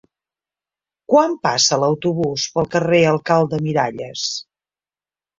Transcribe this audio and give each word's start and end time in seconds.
Quan 1.13 1.35
passa 1.47 1.77
l'autobús 1.83 2.45
pel 2.55 2.67
carrer 2.77 3.01
Alcalde 3.11 3.59
Miralles? 3.67 4.25